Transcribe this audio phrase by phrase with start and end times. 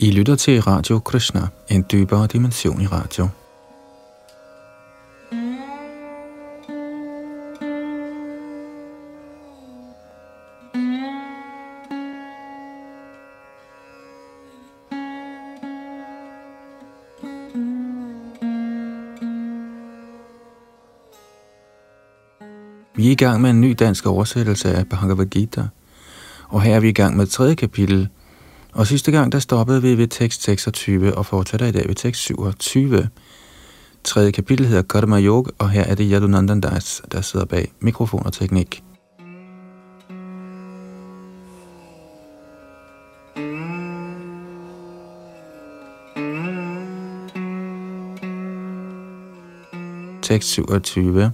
[0.00, 1.40] I lytter til Radio Krishna,
[1.70, 3.28] en dybere dimension i radio.
[22.96, 25.68] Vi er i gang med en ny dansk oversættelse af Bhagavad Gita,
[26.48, 28.08] og her er vi i gang med tredje kapitel–
[28.76, 32.20] og sidste gang, der stoppede vi ved tekst 26 og fortsætter i dag ved tekst
[32.22, 33.08] 27.
[34.04, 38.26] Tredje kapitel hedder Karma Yoga, og her er det Yadunandan Das, der sidder bag mikrofon
[38.26, 38.82] og teknik.
[50.22, 51.32] Tekst 27.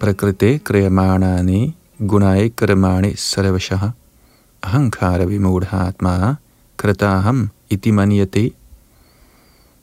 [0.00, 1.76] Prakriti kriyamanani
[2.08, 3.88] gunai kramani sarvashaha
[4.66, 6.34] ahankara vimodhatma
[6.76, 8.50] krataham iti itimaniyate.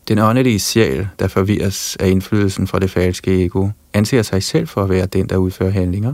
[0.08, 4.84] Den åndelige sjæl, der forvirres af indflydelsen fra det falske ego, anser sig selv for
[4.84, 6.14] at være den, der udfører handlinger,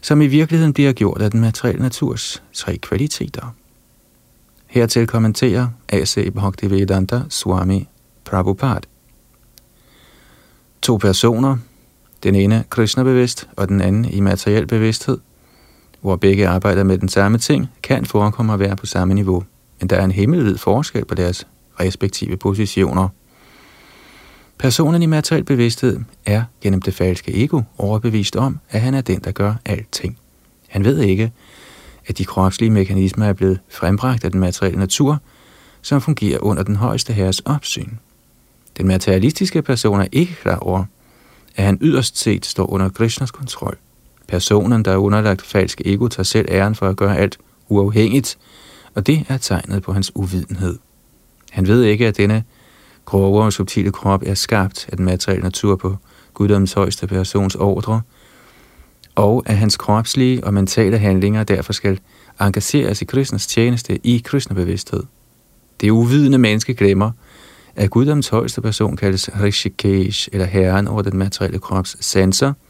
[0.00, 3.54] som i virkeligheden bliver gjort af den materielle naturs tre kvaliteter.
[4.66, 6.32] Hertil kommenterer A.C.
[6.34, 7.88] Bhaktivedanta Swami
[8.24, 8.88] Prabhupada.
[10.82, 11.56] To personer,
[12.22, 15.18] den ene Krishna-bevidst og den anden i materiel bevidsthed,
[16.00, 19.44] hvor begge arbejder med den samme ting, kan forekomme at være på samme niveau,
[19.80, 21.46] men der er en himmelvid forskel på deres
[21.80, 23.08] respektive positioner.
[24.58, 29.20] Personen i materiel bevidsthed er gennem det falske ego overbevist om, at han er den,
[29.20, 30.18] der gør alting.
[30.68, 31.32] Han ved ikke,
[32.06, 35.18] at de kropslige mekanismer er blevet frembragt af den materielle natur,
[35.82, 37.90] som fungerer under den højeste herres opsyn.
[38.78, 40.84] Den materialistiske person er ikke klar over,
[41.56, 43.78] at han yderst set står under Krishnas kontrol.
[44.30, 48.38] Personen, der er underlagt falsk ego, tager selv æren for at gøre alt uafhængigt,
[48.94, 50.78] og det er tegnet på hans uvidenhed.
[51.50, 52.44] Han ved ikke, at denne
[53.04, 55.96] grove og subtile krop er skabt af den materielle natur på
[56.34, 58.00] guddommens højeste persons ordre,
[59.14, 62.00] og at hans kropslige og mentale handlinger derfor skal
[62.40, 65.02] engageres i Krishnas tjeneste i Krishna-bevidsthed.
[65.80, 67.10] Det uvidende menneske glemmer,
[67.76, 72.52] at guddommens højeste person kaldes Rishikesh, eller herren over den materielle krops sanser,–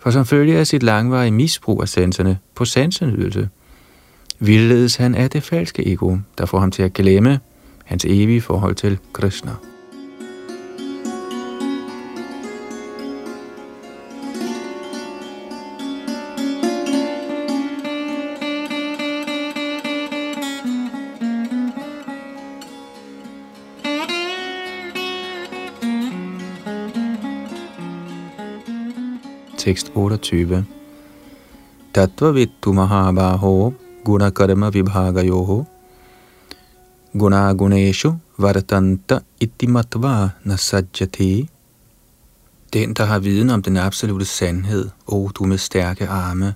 [0.00, 3.48] for som følge af sit langvarige misbrug af sanserne på sansenydelse,
[4.38, 7.40] vildledes han af det falske ego, der får ham til at glemme
[7.84, 9.69] hans evige forhold til Krishna.
[29.60, 30.64] Tekst 28.
[31.94, 33.72] Tattva vittu mahabaho
[34.04, 35.66] guna karma vibhaga yoho
[37.12, 41.48] guna guneshu vartanta itimatva nasajjati.
[42.72, 46.54] Den, der har viden om den absolute sandhed, o oh, du med stærke arme,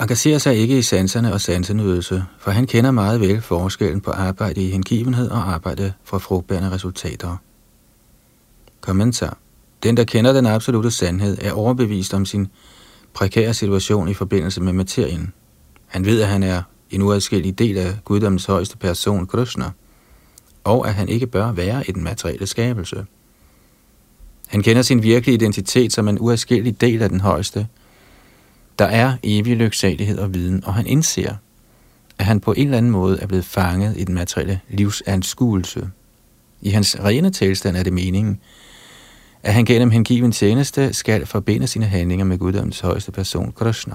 [0.00, 4.62] engagerer sig ikke i sanserne og sansenydelse, for han kender meget vel forskellen på arbejde
[4.62, 7.36] i hengivenhed og arbejde for frugtbærende resultater.
[8.80, 9.38] Kommentar
[9.82, 12.48] den, der kender den absolute sandhed, er overbevist om sin
[13.14, 15.32] prekære situation i forbindelse med materien.
[15.86, 19.70] Han ved, at han er en uadskillig del af guddommens højeste person, Krishna,
[20.64, 23.06] og at han ikke bør være i den materielle skabelse.
[24.46, 27.66] Han kender sin virkelige identitet som en uadskillig del af den højeste.
[28.78, 31.34] Der er evig lyksalighed og viden, og han indser,
[32.18, 35.90] at han på en eller anden måde er blevet fanget i den materielle livsanskuelse.
[36.60, 38.40] I hans rene tilstand er det meningen,
[39.46, 43.94] at han gennem hengiven tjeneste skal forbinde sine handlinger med guddommens højeste person, Krishna.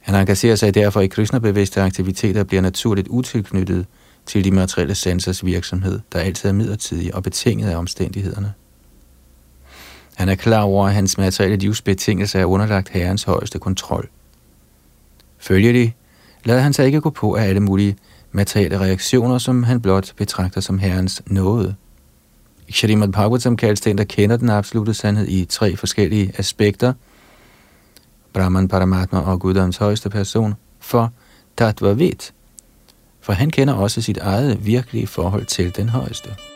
[0.00, 3.86] Han engagerer sig derfor i Krishna-bevidste aktiviteter og bliver naturligt utilknyttet
[4.26, 8.52] til de materielle sensors virksomhed, der altid er midlertidig og betinget af omstændighederne.
[10.14, 14.08] Han er klar over, at hans materielle livsbetingelser er underlagt herrens højeste kontrol.
[15.38, 15.96] Følgelig
[16.44, 17.96] lader han sig ikke gå på af alle mulige
[18.32, 21.74] materielle reaktioner, som han blot betragter som herrens nåde.
[22.70, 26.92] Shrimad Bhagavatam kaldes den, der kender den absolute sandhed i tre forskellige aspekter,
[28.32, 31.12] Brahman, Paramatma og Guddoms højeste person, for
[31.56, 32.32] Tattva Vid,
[33.20, 36.49] for han kender også sit eget virkelige forhold til den højeste.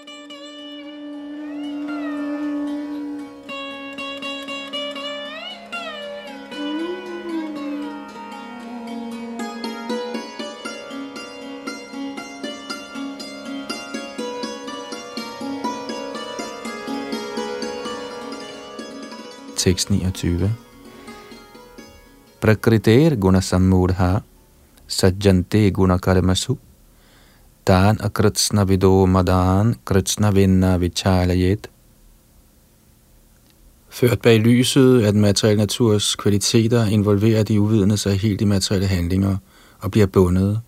[19.65, 20.53] Tekst 29.
[22.41, 24.21] Prakriter guna sammudha
[24.87, 26.57] sajjante guna karmasu
[27.65, 31.71] tan akritsna vido madan kritsna vinna vichalayet.
[33.89, 38.87] Ført bag lyset af den materielle naturs kvaliteter involverer de uvidende sig helt i materielle
[38.87, 39.37] handlinger
[39.79, 40.61] og bliver bundet.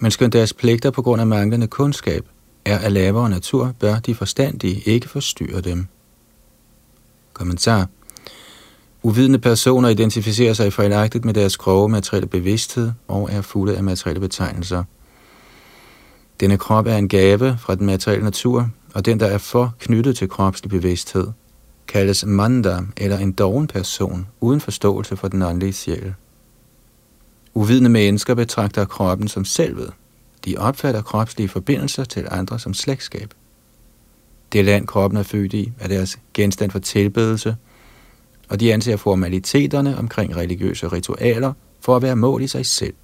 [0.00, 2.24] Men skønt deres pligter på grund af manglende kundskab
[2.64, 5.86] er af lavere natur, bør de forstandige ikke forstyrre dem.
[7.32, 7.88] Kommentar
[9.02, 14.20] Uvidende personer identificerer sig fejlagtigt med deres grove materielle bevidsthed og er fulde af materielle
[14.20, 14.84] betegnelser.
[16.40, 20.16] Denne krop er en gave fra den materielle natur, og den, der er for knyttet
[20.16, 21.26] til kropslig bevidsthed,
[21.88, 26.14] kaldes manda eller en doven person uden forståelse for den åndelige sjæl.
[27.54, 29.92] Uvidende mennesker betragter kroppen som selvet.
[30.44, 33.34] De opfatter kropslige forbindelser til andre som slægtskab.
[34.52, 37.56] Det land, kroppen er født i, er deres genstand for tilbedelse–
[38.48, 42.94] og de anser formaliteterne omkring religiøse ritualer for at være mål i sig selv.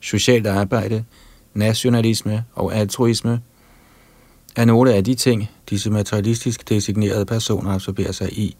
[0.00, 1.04] Socialt arbejde,
[1.54, 3.40] nationalisme og altruisme
[4.56, 8.56] er nogle af de ting, disse materialistisk designerede personer absorberer sig i.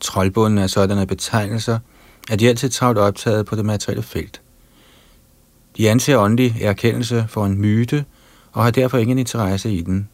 [0.00, 1.78] Troldbunden af sådanne betegnelser
[2.30, 4.40] er de altid travlt optaget på det materielle felt.
[5.76, 8.04] De anser åndelig erkendelse for en myte
[8.52, 10.08] og har derfor ingen interesse i den.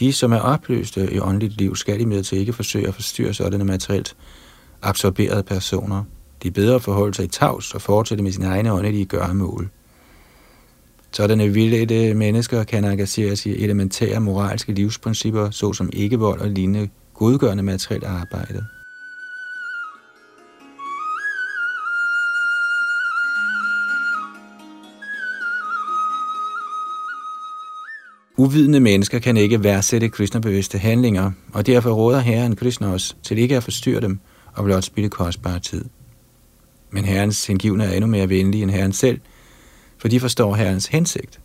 [0.00, 3.64] De, som er opløste i åndeligt liv, skal i til ikke forsøge at forstyrre sådanne
[3.64, 4.16] materielt
[4.82, 6.04] absorberede personer.
[6.42, 9.68] De er bedre forhold forholde sig i tavs og fortsætte med sine egne åndelige gøremål.
[11.12, 17.62] Sådanne vildede mennesker kan engagere sig i elementære moralske livsprincipper, såsom ikke-vold og lignende godgørende
[17.62, 18.64] materielt arbejde.
[28.36, 33.56] Uvidende mennesker kan ikke værdsætte Krishna-bevidste handlinger, og derfor råder Herren Krishna os til ikke
[33.56, 34.18] at forstyrre dem
[34.52, 35.84] og blot spille kostbar tid.
[36.90, 39.20] Men Herrens hengivne er endnu mere venlige end Herren selv,
[39.98, 41.40] for de forstår Herrens hensigt.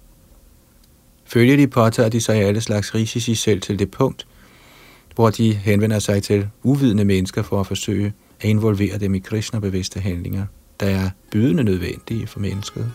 [1.25, 4.27] Følger de påtager de sig alle slags risici selv til det punkt,
[5.15, 9.99] hvor de henvender sig til uvidende mennesker for at forsøge at involvere dem i Krishna-bevidste
[9.99, 10.45] handlinger,
[10.79, 12.91] der er bydende nødvendige for mennesket.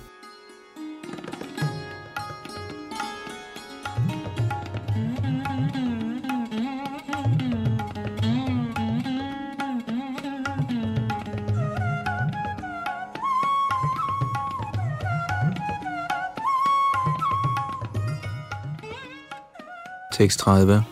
[20.14, 20.82] Tekst 30.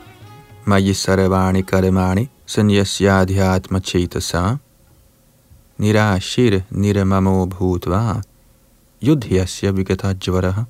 [0.65, 4.59] Maji Saravani Karemani Sanyasyadhyatma Chetasa
[5.79, 8.21] Nirashir Niramamo Bhutva
[9.01, 10.65] Yudhyasya Vigatajvaraha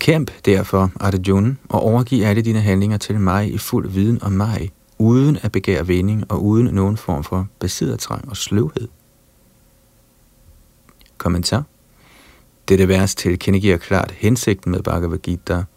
[0.00, 4.70] Kæmp derfor, Arjuna, og overgiv alle dine handlinger til mig i fuld viden om mig,
[4.98, 8.88] uden at begære vinding og uden nogen form for besiddertrang og sløvhed.
[11.18, 11.64] Kommentar.
[12.68, 15.62] Dette vers tilkendegiver klart hensigten med Bhagavad Gita–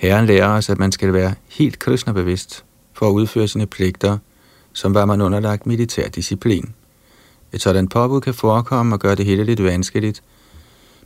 [0.00, 4.18] Herren lærer os, at man skal være helt kristnebevidst for at udføre sine pligter,
[4.72, 6.74] som var man underlagt militær disciplin.
[7.52, 10.22] Et sådan påbud kan forekomme og gøre det hele lidt vanskeligt,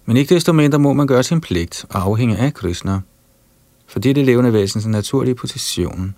[0.07, 3.01] men ikke desto mindre må man gøre sin pligt og afhænge af Krishna.
[3.87, 6.15] For det er det levende væsens naturlige position.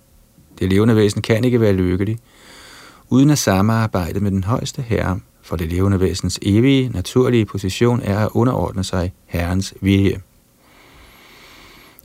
[0.59, 2.17] Det levende væsen kan ikke være lykkelig,
[3.09, 8.19] uden at samarbejde med den højeste herre, for det levende væsens evige, naturlige position er
[8.19, 10.21] at underordne sig Herrens vilje.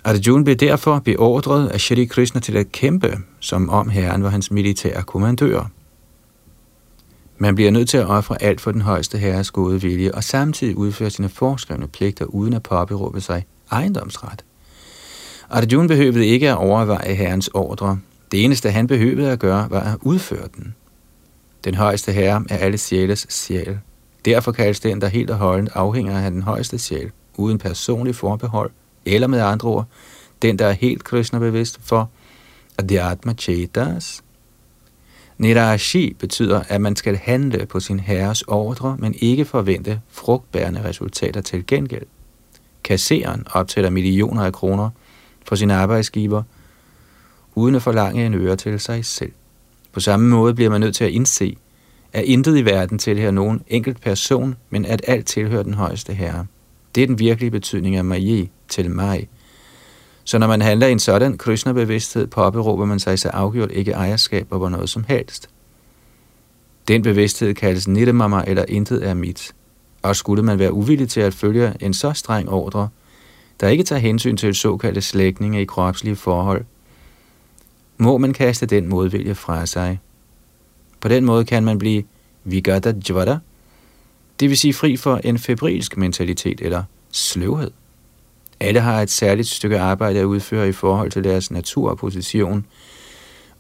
[0.05, 4.51] Arjuna blev derfor beordret af Shri Krishna til at kæmpe, som om herren var hans
[4.51, 5.71] militære kommandør.
[7.39, 10.77] Man bliver nødt til at ofre alt for den højeste herres gode vilje og samtidig
[10.77, 14.45] udføre sine forskrevne pligter uden at påberåbe sig ejendomsret.
[15.51, 17.99] Arjuna behøvede ikke at overveje herrens ordre.
[18.33, 20.75] Det eneste, han behøvede at gøre, var at udføre den.
[21.65, 23.79] Den højeste herre er alle sjæles sjæl.
[24.25, 28.71] Derfor kaldes den, der helt og holdent afhænger af den højeste sjæl, uden personlig forbehold–
[29.07, 29.87] eller med andre ord,
[30.43, 32.11] den, der er helt Krishna-bevidst for
[32.79, 34.23] Adhyatma Chetas.
[35.39, 41.41] Nirashi betyder, at man skal handle på sin herres ordre, men ikke forvente frugtbærende resultater
[41.41, 42.07] til gengæld.
[42.85, 44.91] Kasseren optæller millioner af kroner
[45.47, 46.43] for sin arbejdsgiver,
[47.55, 49.33] uden at forlange en øre til sig selv.
[49.93, 51.57] På samme måde bliver man nødt til at indse,
[52.13, 56.47] at intet i verden tilhører nogen enkelt person, men at alt tilhører den højeste herre.
[56.95, 59.29] Det er den virkelige betydning af Maji, til mig.
[60.25, 64.47] Så når man handler i en sådan Krishna-bevidsthed, påberåber man sig så afgjort ikke ejerskab
[64.51, 65.49] over noget som helst.
[66.89, 69.53] Den bevidsthed kaldes nidemama eller intet er mit.
[70.03, 72.89] Og skulle man være uvillig til at følge en så streng ordre,
[73.61, 76.65] der ikke tager hensyn til såkaldte slægtninge i kropslige forhold,
[77.99, 80.01] må man kaste den modvilje fra sig.
[81.01, 82.05] På den måde kan man blive
[82.45, 83.39] vigata jvada,
[84.41, 87.71] det vil sige fri for en febrilsk mentalitet eller sløvhed.
[88.63, 92.67] Alle har et særligt stykke arbejde at udføre i forhold til deres natur og position,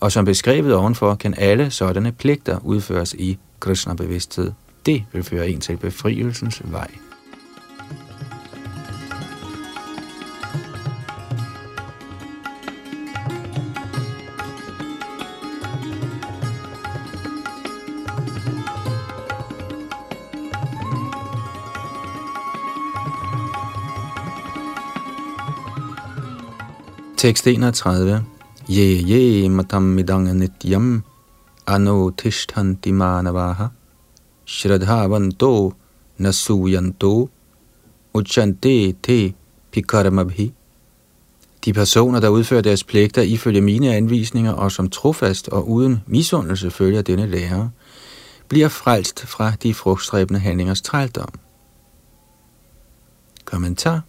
[0.00, 4.52] og som beskrevet ovenfor kan alle sådanne pligter udføres i Krishna-bevidsthed.
[4.86, 6.90] Det vil føre en til befrielsens vej.
[27.22, 28.24] Tekst 31.
[28.68, 31.04] Ye ye matam midang nityam
[31.68, 33.70] ano tishtanti manavaha
[34.44, 35.72] shradhavanto
[36.18, 37.28] nasuyanto
[38.12, 39.34] uchante te
[39.70, 40.52] pikarmabhi.
[41.64, 46.70] De personer, der udfører deres pligter ifølge mine anvisninger og som trofast og uden misundelse
[46.70, 47.70] følger denne lære,
[48.48, 51.30] bliver frelst fra de frugtstræbende handlingers trældom.
[53.44, 54.02] Kommentar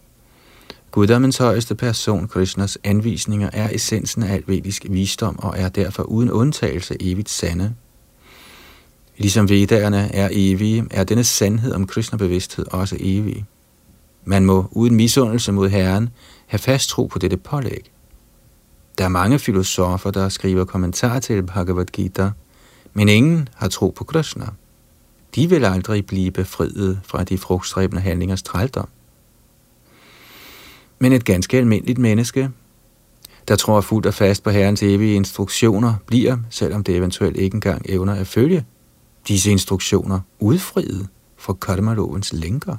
[0.94, 6.96] Guddommens højeste person, Krishnas anvisninger, er essensen af alvedisk visdom og er derfor uden undtagelse
[7.00, 7.74] evigt sande.
[9.16, 13.44] Ligesom vedderne er evige, er denne sandhed om Krishna-bevidsthed også evig.
[14.24, 16.08] Man må uden misundelse mod Herren
[16.46, 17.90] have fast tro på dette pålæg.
[18.98, 22.30] Der er mange filosofer, der skriver kommentarer til Bhagavad Gita,
[22.92, 24.46] men ingen har tro på Krishna.
[25.34, 28.88] De vil aldrig blive befriet fra de frugtstræbende handlingers trældom.
[31.04, 32.50] Men et ganske almindeligt menneske,
[33.48, 37.82] der tror fuldt og fast på Herrens evige instruktioner, bliver, selvom det eventuelt ikke engang
[37.88, 38.64] evner at følge
[39.28, 42.76] disse instruktioner, udfriet fra karma-lovens lænker.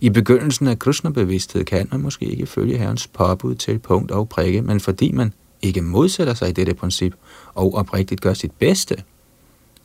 [0.00, 4.62] I begyndelsen af Krishna-bevidsthed kan man måske ikke følge Herrens påbud til punkt og prikke,
[4.62, 7.14] men fordi man ikke modsætter sig i dette princip
[7.54, 9.02] og oprigtigt gør sit bedste,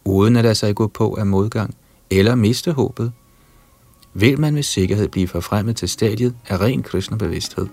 [0.06, 1.76] uden at lade sig gå på af modgang
[2.10, 3.12] eller miste håbet,
[4.20, 7.68] vil man med sikkerhed blive forfremmet til stadiet af ren kristne bevidsthed.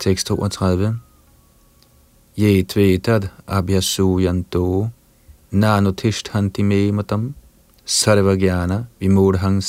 [0.00, 0.98] Tekst 32.
[2.36, 4.88] Je tvetad abhyasuyanto
[5.50, 7.34] nanotishtanti me matam
[7.84, 9.62] sarvagyana vimodhang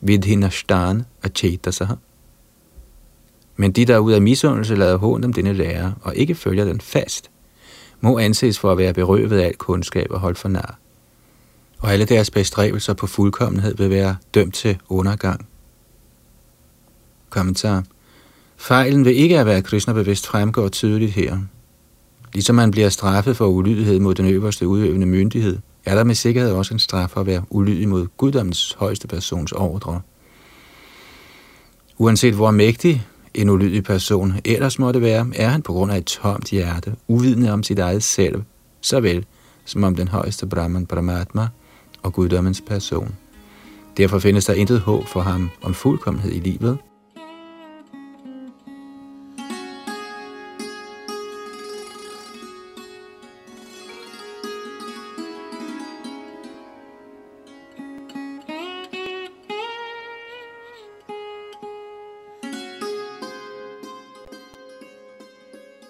[0.00, 1.94] vidhinashtan achetasaha.
[3.56, 6.80] Men de, der ud af misundelse lader hånd om denne lærer og ikke følger den
[6.80, 7.30] fast,
[8.00, 10.78] må anses for at være berøvet af al kundskab og holdt for nar.
[11.78, 15.46] Og alle deres bestræbelser på fuldkommenhed vil være dømt til undergang.
[17.30, 17.84] Kommentar.
[18.56, 21.38] Fejlen ved ikke at være Krishna-bevidst fremgår tydeligt her.
[22.32, 26.52] Ligesom man bliver straffet for ulydighed mod den øverste udøvende myndighed, er der med sikkerhed
[26.52, 30.00] også en straf for at være ulydig mod guddommens højeste persons ordre.
[31.98, 36.04] Uanset hvor mægtig en ulydig person ellers måtte være, er han på grund af et
[36.04, 38.42] tomt hjerte, uvidende om sit eget selv,
[38.80, 39.26] såvel
[39.64, 41.48] som om den højeste Brahman Brahmatma
[42.02, 43.14] og guddommens person.
[43.96, 46.78] Derfor findes der intet håb for ham om fuldkommenhed i livet,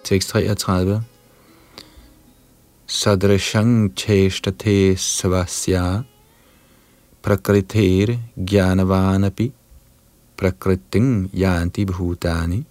[0.03, 1.01] Tekst 33.
[2.87, 6.03] Sadrashang cheshtate svasya
[7.21, 9.51] prakriter jnanavanapi
[10.37, 12.65] prakriting yanti bhutani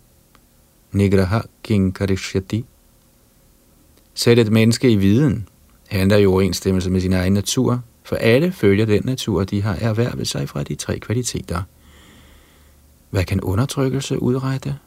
[0.93, 2.65] nigraha kinkarishyati.
[4.15, 5.49] Sæt et menneske i viden
[5.89, 10.29] handler i overensstemmelse med sin egen natur, for alle følger den natur, de har erhvervet
[10.29, 11.63] sig fra de tre kvaliteter.
[13.11, 14.79] Hvad kan undertrykkelse udrette?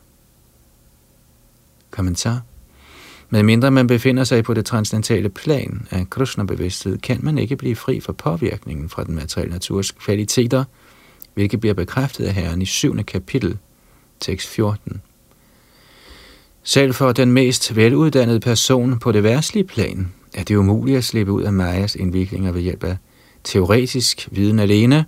[1.96, 2.42] Kommentar.
[3.30, 7.76] Med mindre man befinder sig på det transcendentale plan af Krishna-bevidsthed, kan man ikke blive
[7.76, 10.64] fri for påvirkningen fra den materielle naturs kvaliteter,
[11.34, 13.04] hvilket bliver bekræftet af Herren i 7.
[13.04, 13.58] kapitel,
[14.20, 15.02] tekst 14.
[16.64, 21.32] Selv for den mest veluddannede person på det værtslige plan, er det umuligt at slippe
[21.32, 22.98] ud af Majas indviklinger ved hjælp af
[23.44, 25.06] teoretisk viden alene,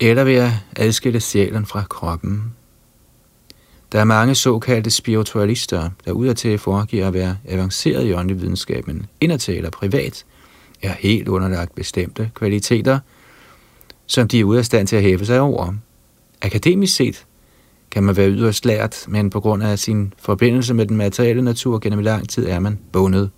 [0.00, 2.52] eller ved at adskille sjælen fra kroppen
[3.92, 9.06] der er mange såkaldte spiritualister, der udadtil foregiver at være avanceret i åndelig videnskab, men
[9.20, 10.24] indadtil eller privat
[10.82, 12.98] er helt underlagt bestemte kvaliteter,
[14.06, 15.74] som de er ude af stand til at hæve sig over.
[16.42, 17.26] Akademisk set
[17.90, 21.78] kan man være yderst lært, men på grund af sin forbindelse med den materielle natur
[21.78, 23.30] gennem lang tid er man bundet.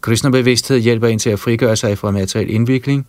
[0.00, 3.06] Krishna-bevidsthed hjælper en til at frigøre sig fra materiel indvikling,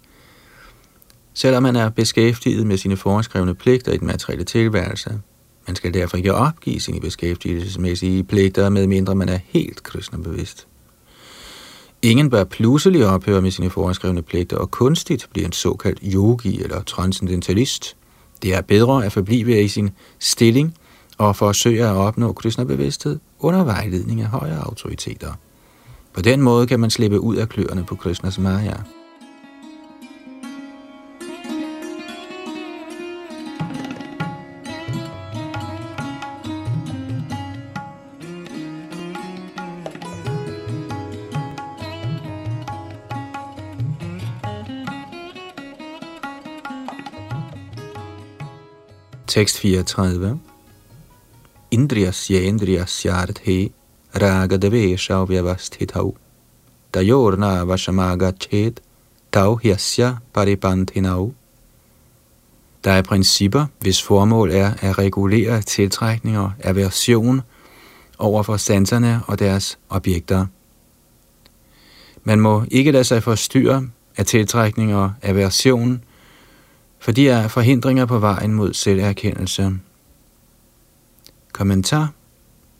[1.33, 5.19] selvom man er beskæftiget med sine foreskrevne pligter i den materielle tilværelse.
[5.67, 10.67] Man skal derfor ikke opgive sine beskæftigelsesmæssige pligter, medmindre man er helt kristnebevidst.
[12.01, 16.83] Ingen bør pludselig ophøre med sine foreskrevne pligter og kunstigt blive en såkaldt yogi eller
[16.83, 17.95] transcendentalist.
[18.43, 19.89] Det er bedre at forblive i sin
[20.19, 20.75] stilling
[21.17, 25.33] og forsøge at opnå kristnebevidsthed under vejledning af højere autoriteter.
[26.13, 28.75] På den måde kan man slippe ud af kløerne på Krishnas Maya.
[49.31, 50.39] Tekst 34.
[51.71, 53.71] Indriyasya indriyasyarthe
[54.13, 56.15] ragadavesha vyavasthitau
[56.93, 58.81] dayorna vashamagachet
[59.31, 61.33] tau hyasya paripanthinau.
[62.83, 67.41] Der er principper, hvis formål er at regulere tiltrækninger, aversion
[68.19, 70.45] over for sanserne og deres objekter.
[72.23, 76.03] Man må ikke lade sig forstyrre af tiltrækninger og aversion,
[77.01, 79.71] for de er forhindringer på vejen mod selverkendelse.
[81.53, 82.13] Kommentar.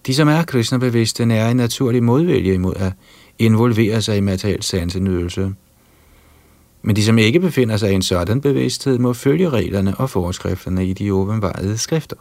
[0.07, 2.93] De, som er Krishna-bevidste, er en naturlig modvælge imod at
[3.39, 5.53] involvere sig i materiel sansenydelse.
[6.81, 10.85] Men de, som ikke befinder sig i en sådan bevidsthed, må følge reglerne og forskrifterne
[10.85, 12.15] i de åbenvarede skrifter.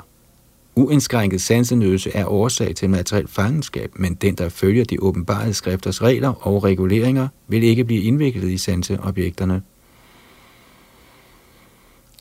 [0.74, 6.46] Uindskrænket sansenydelse er årsag til materiel fangenskab, men den, der følger de åbenbarede skrifters regler
[6.46, 9.62] og reguleringer, vil ikke blive indviklet i sanseobjekterne.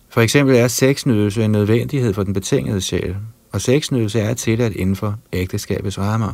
[0.10, 3.16] For eksempel er sexnydelse en nødvendighed for den betingede sjæl,
[3.51, 6.34] og sexnydelse er tilladt inden for ægteskabets rammer.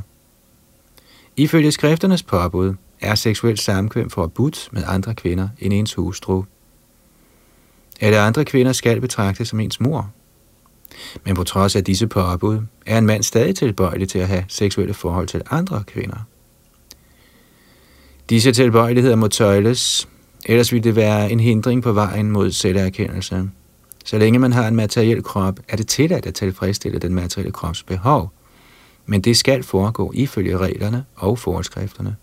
[1.38, 6.44] Ifølge skrifternes påbud er seksuel samkvem forbudt med andre kvinder end ens hustru.
[8.01, 10.11] Alle andre kvinder skal betragtes som ens mor.
[11.25, 14.94] Men på trods af disse påbud, er en mand stadig tilbøjelig til at have seksuelle
[14.94, 16.18] forhold til andre kvinder.
[18.29, 20.07] Disse tilbøjeligheder må tøjles,
[20.46, 23.50] ellers vil det være en hindring på vejen mod selverkendelse.
[24.05, 27.83] Så længe man har en materiel krop, er det tilladt at tilfredsstille den materielle krops
[27.83, 28.31] behov.
[29.05, 32.15] Men det skal foregå ifølge reglerne og forskrifterne.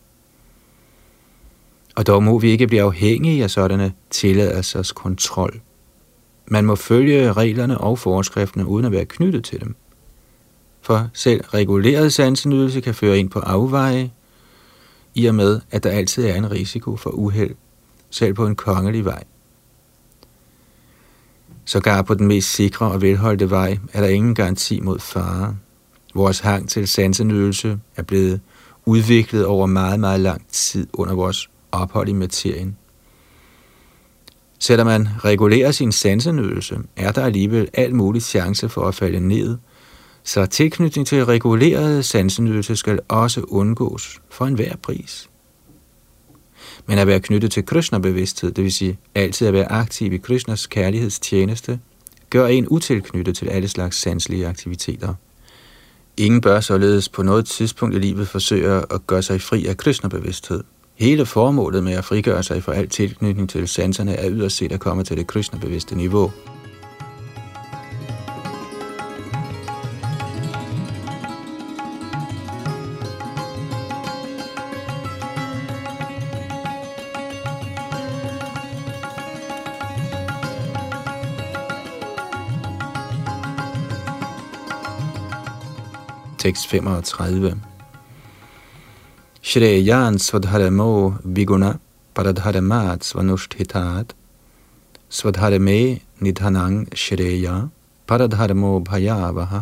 [1.96, 5.60] Og dog må vi ikke blive afhængige af sådanne tilladelsers kontrol.
[6.46, 9.76] Man må følge reglerne og forskrifterne uden at være knyttet til dem.
[10.80, 14.10] For selv reguleret sansenydelse kan føre ind på afveje,
[15.14, 17.54] i og med, at der altid er en risiko for uheld,
[18.10, 19.24] selv på en kongelig vej.
[21.72, 25.56] Sågar på den mest sikre og velholdte vej er der ingen garanti mod fare.
[26.14, 28.40] Vores hang til sansenydelse er blevet
[28.84, 32.76] udviklet over meget, meget lang tid under vores ophold i materien.
[34.58, 39.58] Selvom man regulerer sin sansenydelse, er der alligevel alt mulig chance for at falde ned,
[40.24, 45.30] så tilknytning til reguleret sansenydelse skal også undgås for enhver pris
[46.86, 50.66] men at være knyttet til Krishna-bevidsthed, det vil sige altid at være aktiv i Krishnas
[50.66, 51.78] kærlighedstjeneste,
[52.30, 55.14] gør en utilknyttet til alle slags sanselige aktiviteter.
[56.16, 60.64] Ingen bør således på noget tidspunkt i livet forsøge at gøre sig fri af Krishna-bevidsthed.
[60.94, 64.80] Hele formålet med at frigøre sig fra al tilknytning til sanserne er yderst set at
[64.80, 66.32] komme til det Krishna-bevidste niveau.
[86.42, 87.60] Tekst 35.
[89.42, 91.78] Shreyan svadharamo viguna
[92.14, 94.14] paradharamat svanushthitat
[95.08, 97.68] svadharame nidhanang shreya
[98.06, 99.60] paradharamo bhayavaha.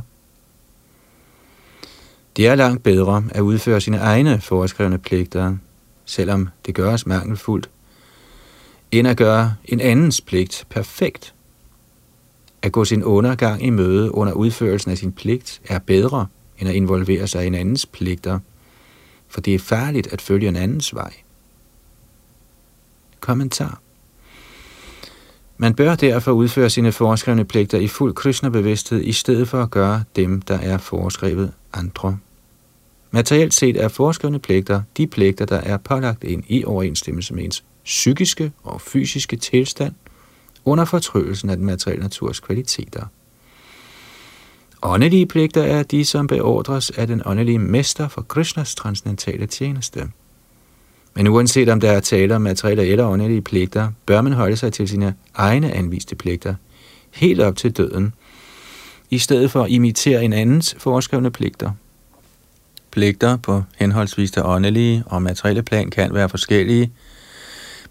[2.36, 5.56] Det er langt bedre at udføre sine egne foreskrevne pligter,
[6.04, 7.70] selvom det gøres mangelfuldt,
[8.90, 11.34] end at gøre en andens pligt perfekt.
[12.62, 16.26] At gå sin undergang i møde under udførelsen af sin pligt er bedre
[16.60, 18.38] end at involvere sig i en andens pligter,
[19.28, 21.12] for det er farligt at følge en andens vej.
[23.20, 23.80] Kommentar
[25.56, 30.04] Man bør derfor udføre sine foreskrevne pligter i fuld kristnebevidsthed, i stedet for at gøre
[30.16, 32.18] dem, der er foreskrevet andre.
[33.10, 37.64] Materielt set er foreskrevne pligter de pligter, der er pålagt ind i overensstemmelse med ens
[37.84, 39.94] psykiske og fysiske tilstand
[40.64, 43.06] under fortrydelsen af den materielle naturs kvaliteter.
[44.82, 50.08] Åndelige pligter er de, som beordres af den åndelige mester for Krishnas transcendentale tjeneste.
[51.14, 54.72] Men uanset om der er tale om materielle eller åndelige pligter, bør man holde sig
[54.72, 56.54] til sine egne anviste pligter,
[57.10, 58.14] helt op til døden,
[59.10, 61.70] i stedet for at imitere en andens foreskrevne pligter.
[62.90, 66.92] Pligter på henholdsvis det åndelige og materielle plan kan være forskellige,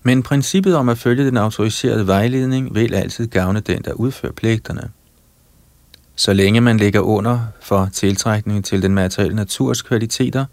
[0.03, 4.89] men princippet om at følge den autoriserede vejledning vil altid gavne den, der udfører pligterne.
[6.19, 10.45] Så længe man ligger under for tiltrækning til den materielle naturs kvaliteter,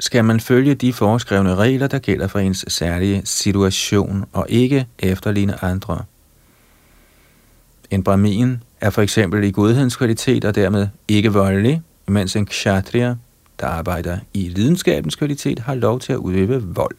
[0.00, 5.64] skal man følge de foreskrevne regler, der gælder for ens særlige situation, og ikke efterligne
[5.64, 6.04] andre.
[7.90, 13.14] En brahmin er for eksempel i godhedens kvalitet og dermed ikke voldelig, mens en kshatriya,
[13.60, 16.96] der arbejder i lidenskabens kvalitet, har lov til at udøve vold.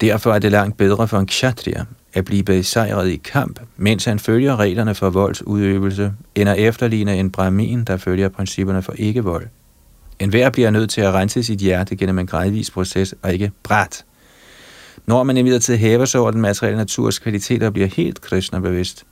[0.00, 4.18] Derfor er det langt bedre for en kshatriya at blive besejret i kamp, mens han
[4.18, 9.46] følger reglerne for voldsudøvelse, end at efterligne en brahmin, der følger principperne for ikke-vold.
[10.18, 13.52] En hver bliver nødt til at rense sit hjerte gennem en gradvis proces, og ikke
[13.62, 14.04] bræt.
[15.06, 19.04] Når man imidlertid hæver sig over den materielle naturs kvaliteter og bliver helt kristne bevidst,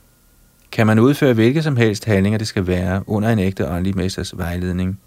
[0.71, 4.37] kan man udføre hvilke som helst handlinger, det skal være, under en ægte åndelig mesters
[4.37, 4.99] vejledning.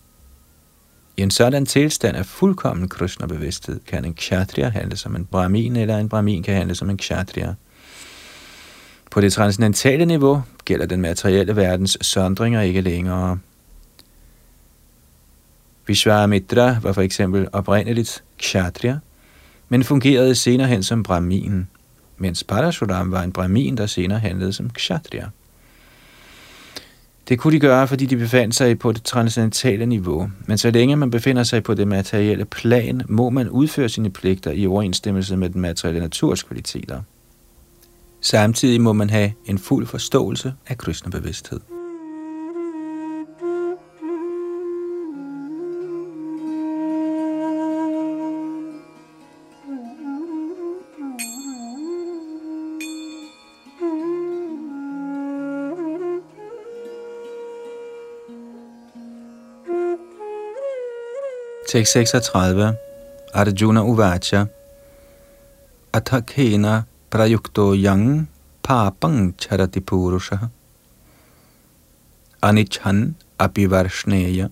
[1.17, 5.77] I en sådan tilstand af fuldkommen kristne bevidsthed kan en kshatriya handle som en brahmin,
[5.77, 7.55] eller en brahmin kan handle som en kshatriya.
[9.15, 13.39] På det transcendentale niveau gælder den materielle verdens sondringer ikke længere.
[15.87, 18.99] Vishwamitra var for eksempel oprindeligt kshatriya,
[19.69, 21.69] men fungerede senere hen som brahmin,
[22.19, 25.27] mens Parashuram var en brahmin, der senere handlede som kshatriya.
[27.29, 30.97] Det kunne de gøre, fordi de befandt sig på det transcendentale niveau, men så længe
[30.97, 35.51] man befinder sig på det materielle plan, må man udføre sine pligter i overensstemmelse med
[35.51, 37.03] den materielle naturs kvaliteter.
[38.25, 41.61] Samtidig må man have en fuld forståelse af kristne bevidsthed.
[61.69, 62.77] Tekst 36.
[63.35, 64.45] Arjuna Uvacha.
[65.93, 66.83] Athakena
[67.15, 68.27] prayukto yang
[68.63, 70.51] papang charati purusha.
[72.43, 74.51] Anichan apivarshneya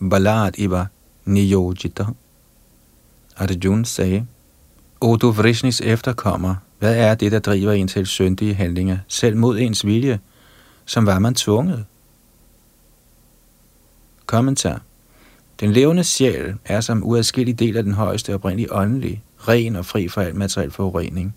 [0.00, 0.90] balad iva
[1.26, 2.14] niyojita.
[3.36, 4.26] Arjun sagde,
[5.00, 9.58] O du Vrishnis efterkommer, hvad er det, der driver en til syndige handlinger, selv mod
[9.58, 10.20] ens vilje,
[10.84, 11.84] som var man tvunget?
[14.26, 14.82] Kommentar.
[15.60, 20.08] Den levende sjæl er som uadskillig del af den højeste oprindelige åndelige, ren og fri
[20.08, 21.34] for al materiel forurening.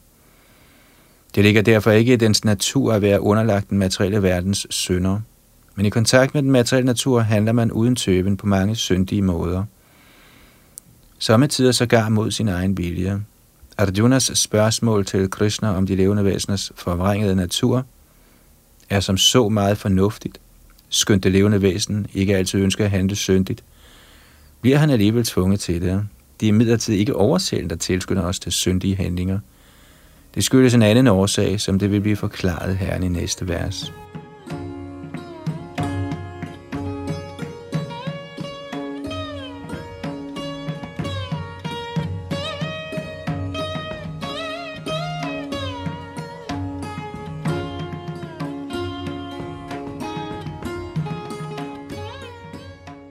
[1.35, 5.19] Det ligger derfor ikke i dens natur at være underlagt den materielle verdens synder.
[5.75, 9.63] Men i kontakt med den materielle natur handler man uden tøven på mange syndige måder.
[11.19, 13.21] Sommetider sågar mod sin egen vilje.
[13.77, 17.85] Arjunas spørgsmål til Krishna om de levende væseners forvrængede natur
[18.89, 20.39] er som så meget fornuftigt.
[20.89, 23.63] Skønt det levende væsen ikke altid ønsker at handle syndigt,
[24.61, 26.07] bliver han alligevel tvunget til det.
[26.39, 29.39] Det er imidlertid ikke oversælen, der tilskynder os til syndige handlinger.
[30.35, 33.93] Det skyldes en anden årsag, som det vil blive forklaret her i næste vers.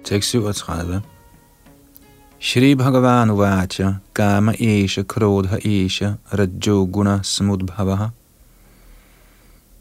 [0.05, 1.03] Tekst 37
[2.43, 8.13] Shri Bhagavan Uvacha Kama Esha Krodha Esha Rajo Guna Samudbhavaha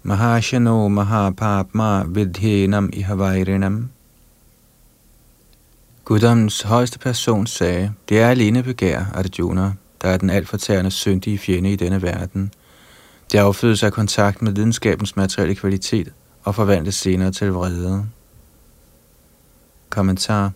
[0.04, 3.90] Mahashano Mahapapma Vidhenam Ihavairinam
[6.04, 11.72] Guddoms højeste person sagde, det er alene begær, Arjuna, der er den altfortærende syndige fjende
[11.74, 12.52] i denne verden.
[13.32, 18.06] Det affødes af kontakt med videnskabens materielle kvalitet og forvandles senere til vrede.
[19.90, 20.52] Kommentar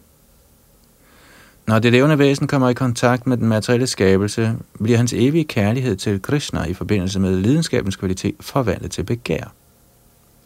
[1.67, 5.95] når det levende væsen kommer i kontakt med den materielle skabelse, bliver hans evige kærlighed
[5.95, 9.53] til Krishna i forbindelse med lidenskabens kvalitet forvandlet til begær.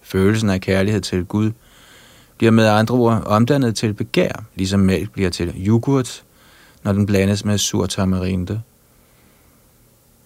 [0.02, 1.52] Følelsen af kærlighed til Gud
[2.38, 6.24] bliver med andre ord omdannet til begær, ligesom mælk bliver til yoghurt,
[6.84, 8.62] når den blandes med sur tamarinde.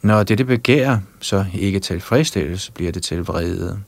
[0.01, 3.79] Når dette begær så ikke tilfredsstilles, bliver det til vrede.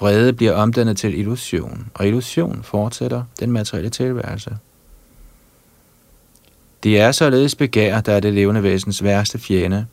[0.00, 4.56] Vrede bliver omdannet til illusion, og illusion fortsætter den materielle tilværelse.
[6.82, 9.86] Det er således begær, der er det levende væsens værste fjende,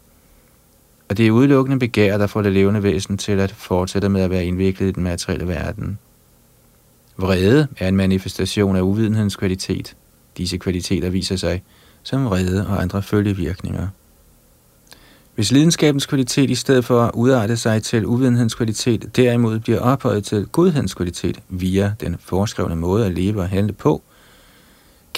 [1.10, 4.30] og det er udelukkende begær, der får det levende væsen til at fortsætte med at
[4.30, 5.99] være indviklet i den materielle verden.
[7.17, 9.95] Vrede er en manifestation af uvidenhedens kvalitet.
[10.38, 11.63] Disse kvaliteter viser sig
[12.04, 13.88] som vrede og andre følgevirkninger.
[15.36, 20.23] Hvis lidenskabens kvalitet i stedet for at udarte sig til uvidenhedens kvalitet, derimod bliver ophøjet
[20.23, 24.04] til godhedens kvalitet via den foreskrevne måde at leve og handle på,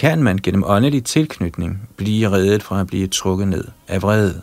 [0.01, 4.41] kan man gennem åndelig tilknytning blive reddet fra at blive trukket ned af vrede.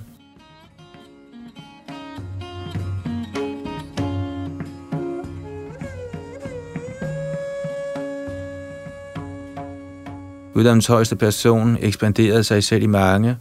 [10.54, 13.36] Guddoms højeste person ekspanderede sig selv i mange,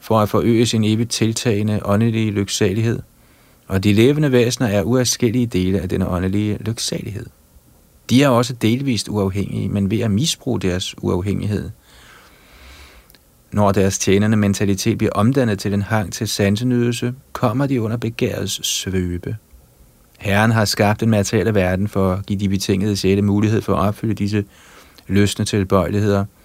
[0.00, 3.02] for at forøge sin evigt tiltagende åndelige lyksalighed,
[3.66, 7.26] og de levende væsener er uafskillige dele af denne åndelige lyksalighed.
[8.10, 11.70] De er også delvist uafhængige, men ved at misbruge deres uafhængighed,
[13.52, 18.66] når deres tjenende mentalitet bliver omdannet til en hang til sansenydelse, kommer de under begærets
[18.66, 19.36] svøbe.
[20.18, 23.88] Herren har skabt den materielle verden for at give de betingede sjæle mulighed for at
[23.88, 24.44] opfylde disse
[25.06, 26.24] løsne tilbøjeligheder–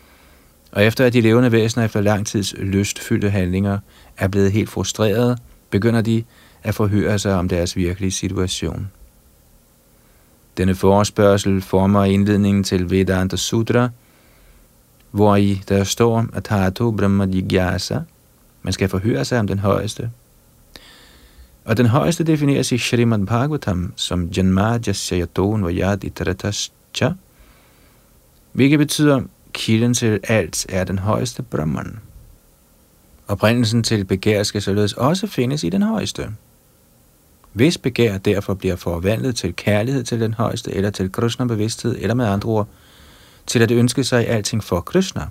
[0.71, 3.79] og efter at de levende væsener efter lang tids lystfyldte handlinger
[4.17, 5.37] er blevet helt frustrerede,
[5.69, 6.23] begynder de
[6.63, 8.91] at forhøre sig om deres virkelige situation.
[10.61, 13.89] Denne forespørgsel former indledningen til Vedanta Sutra,
[15.11, 17.99] hvor i der står at Tato Brahma Jigyasa,
[18.61, 20.11] man skal forhøre sig om den højeste.
[21.65, 27.11] Og den højeste defineres i Srimad Bhagavatam som Janma Jasyaton Vayad Itaratascha,
[28.51, 29.21] hvilket betyder
[29.53, 31.99] kilden til alt er den højeste Brahman.
[33.27, 36.31] Oprindelsen til begær skal således også findes i den højeste.
[37.53, 42.13] Hvis begær derfor bliver forvandlet til kærlighed til den højeste, eller til Krishna bevidsthed, eller
[42.13, 42.67] med andre ord,
[43.47, 45.27] til at ønske sig alting for Krishna,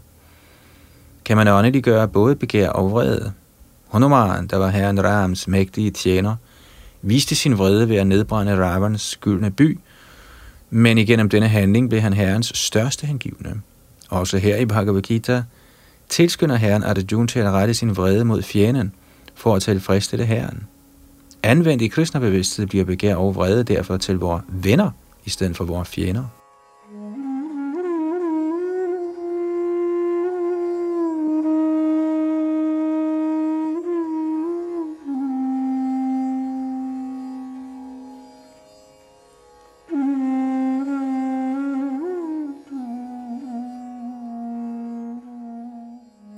[1.24, 3.32] kan man åndeliggøre både begær og vrede.
[3.92, 6.36] Hanuman, der var herren Rams mægtige tjener,
[7.02, 9.78] viste sin vrede ved at nedbrænde Ravans gyldne by,
[10.70, 13.60] men igennem denne handling blev han herrens største hengivne.
[14.08, 15.42] Også her i Bhagavad Gita
[16.08, 18.92] tilskynder herren Arjuna til at rette sin vrede mod fjenden
[19.34, 20.66] for at tilfredsstille herren.
[21.42, 24.90] Anvendt i kristnebevidsthed, bliver begær og vrede derfor til vores venner
[25.24, 26.24] i stedet for vores fjender.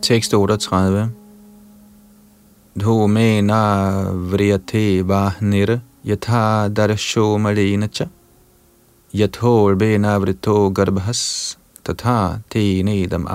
[0.02, 1.21] Tekst 38.
[2.74, 8.06] Dhumena vriyate vahnir yatha darsho malena cha
[9.78, 13.26] bena vrito garbhas tatha te nedam.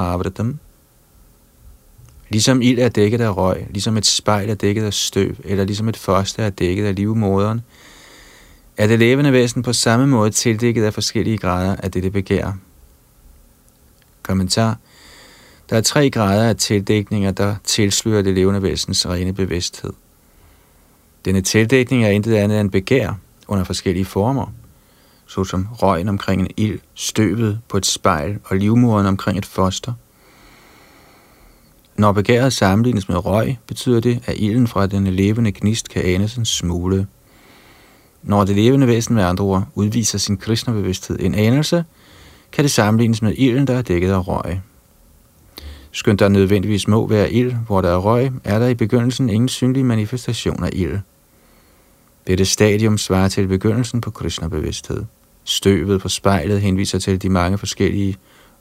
[2.30, 5.89] Ligesom ild er dækket af røg, ligesom et spejl er dækket af støv, eller ligesom
[5.89, 7.62] et foster er dækket af livmoderen,
[8.78, 12.52] er det levende væsen på samme måde tildækket af forskellige grader af dette begær.
[14.23, 14.78] Kommentar
[15.69, 19.93] der er tre grader af tildækninger, der tilslører det levende væsens rene bevidsthed.
[21.25, 23.13] Denne tildækning er intet andet end begær
[23.47, 24.53] under forskellige former,
[25.27, 29.93] såsom røgen omkring en ild, støvet på et spejl og livmoderen omkring et foster.
[31.97, 36.36] Når begæret sammenlignes med røg, betyder det, at ilden fra den levende gnist kan anes
[36.36, 37.08] en smule.
[38.23, 41.86] Når det levende væsen med andre ord udviser sin kristne bevidsthed en anelse,
[42.51, 44.60] kan det sammenlignes med ilden, der er dækket af røg.
[45.97, 49.49] Skønt der nødvendigvis må være ild, hvor der er røg, er der i begyndelsen ingen
[49.49, 50.99] synlig manifestation af ild.
[52.27, 55.03] Dette stadium svarer til begyndelsen på Krishna-bevidsthed.
[55.43, 58.15] Støvet på spejlet henviser til de mange forskellige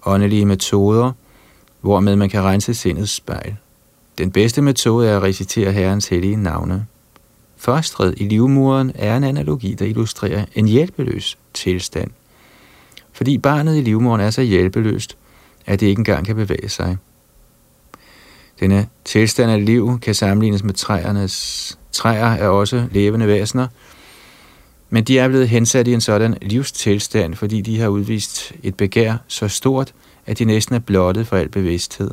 [0.07, 1.13] åndelige metoder,
[1.81, 3.57] hvormed man kan rense sindets spejl.
[4.19, 6.87] Den bedste metode er at recitere Herrens hellige navne.
[7.57, 12.11] Fostret i livmuren er en analogi, der illustrerer en hjælpeløs tilstand.
[13.13, 15.17] Fordi barnet i livmuren er så hjælpeløst,
[15.67, 16.97] at det ikke engang kan bevæge sig.
[18.61, 21.79] Denne tilstand af liv kan sammenlignes med træernes.
[21.93, 23.67] Træer er også levende væsener,
[24.91, 29.17] men de er blevet hensat i en sådan livstilstand, fordi de har udvist et begær
[29.29, 29.95] så stort,
[30.27, 32.11] at de næsten er blottet for al bevidsthed.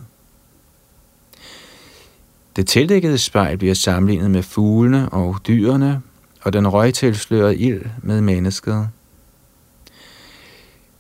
[2.56, 6.02] Det tildækkede spejl bliver sammenlignet med fuglene og dyrene,
[6.42, 8.90] og den røgtilslørede ild med mennesket.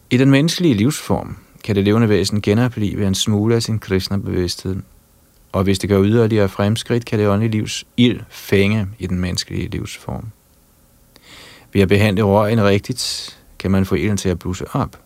[0.09, 4.75] I den menneskelige livsform kan det levende væsen genopleve en smule af sin kristne bevidsthed,
[5.53, 9.67] og hvis det gør yderligere fremskridt, kan det åndelige livs ild fænge i den menneskelige
[9.67, 10.25] livsform.
[11.73, 14.99] Ved at behandle røgen rigtigt, kan man få ilden til at blusse op.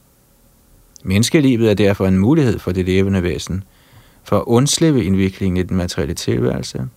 [1.04, 3.64] Menneskelivet er derfor en mulighed for det levende væsen,
[4.24, 6.88] for at undslippe indviklingen i den materielle tilværelse.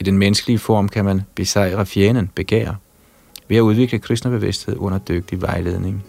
[0.00, 2.74] I den menneskelige form kan man besejre fjenden, begær,
[3.48, 6.04] ved at udvikle kristnebevidsthed under dygtig vejledning.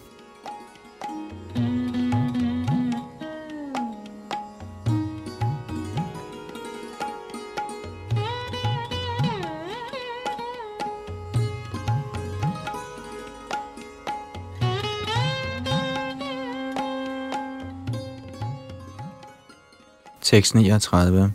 [20.27, 21.33] Tekst 39.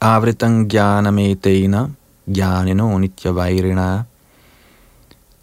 [0.00, 0.70] Avritang
[1.44, 1.90] dena
[2.26, 4.02] jnanino nitya vairina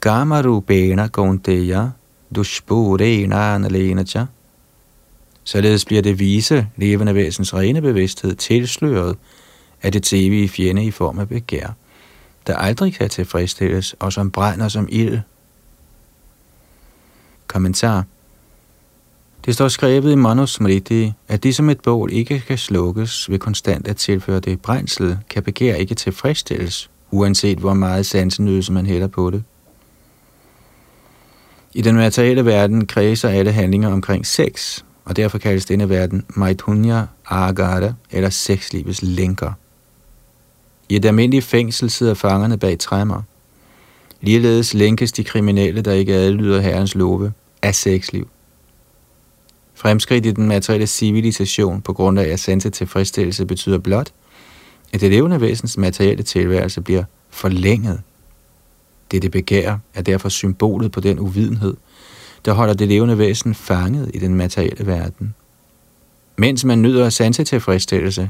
[0.02, 1.92] kama rupena kaunteya
[2.36, 4.26] dushpurena nalenacha.
[5.44, 9.18] Således bliver det vise, levende væsens rene bevidsthed tilsløret
[9.82, 11.76] af det evige fjende i form af begær,
[12.48, 15.20] der aldrig kan tilfredsstilles og som brænder som ild.
[17.48, 18.06] Kommentar
[19.46, 23.88] det står skrevet i Manusmriti, at det som et bål ikke kan slukkes ved konstant
[23.88, 29.30] at tilføre det brændsel, kan begær ikke tilfredsstilles, uanset hvor meget sansenydelse man hælder på
[29.30, 29.44] det.
[31.74, 37.06] I den materielle verden kredser alle handlinger omkring sex, og derfor kaldes denne verden Maithunya
[37.26, 39.52] Agada, eller sexlivets lænker.
[40.90, 43.22] I et almindeligt fængsel sidder fangerne bag træmmer.
[44.22, 48.28] Ligeledes lænkes de kriminelle, der ikke adlyder herrens love, af sexliv.
[49.80, 54.12] Fremskridt i den materielle civilisation på grund af sanse tilfredsstillelse betyder blot,
[54.94, 58.02] at det levende væsens materielle tilværelse bliver forlænget.
[59.12, 61.78] Det, det begær er derfor symbolet på den uvidenhed,
[62.46, 65.36] der holder det levende væsen fanget i den materielle verden.
[66.38, 68.30] Mens man nyder sanse tilfredsstillelse,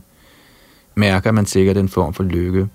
[0.95, 2.67] mærker man sikkert en form for lykke.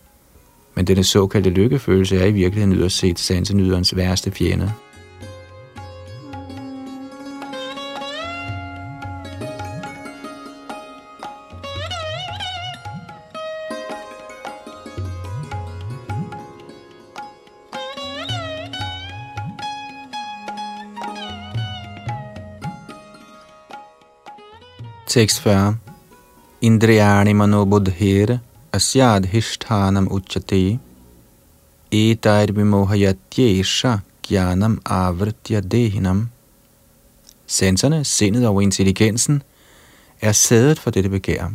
[0.75, 4.73] Men denne såkaldte lykkefølelse er i virkeligheden yderst set sansenyderens værste fjende.
[25.15, 25.77] 640.
[26.61, 28.39] Indriyani manobudhir
[28.73, 30.79] asyadhishtanam uchati
[31.93, 36.29] etair vimohayatyesha gyanam avritya dehinam.
[37.47, 39.43] Sanserne, sindet og intelligensen,
[40.21, 41.53] er sædet for dette begær.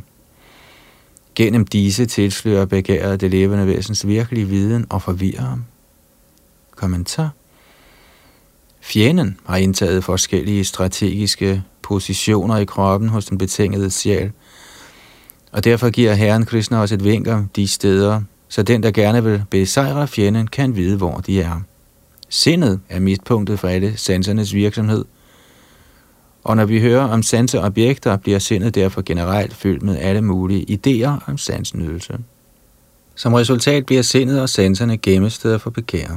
[1.36, 5.66] Gennem disse tilslører begæret det levende væsens virkelige viden og forvirrer ham.
[6.76, 7.39] Kommentar.
[8.82, 14.32] Fjenden har indtaget forskellige strategiske positioner i kroppen hos den betingede sjæl.
[15.52, 19.24] Og derfor giver Herren Krishna os et vink om de steder, så den, der gerne
[19.24, 21.62] vil besejre fjenden, kan vide, hvor de er.
[22.30, 25.06] Sindet er midtpunktet for alle sansernes virksomhed,
[26.44, 31.30] og når vi hører om sanseobjekter, bliver sindet derfor generelt fyldt med alle mulige idéer
[31.30, 32.18] om sansenydelse.
[33.16, 36.08] Som resultat bliver sindet og sanserne gemmesteder for begær.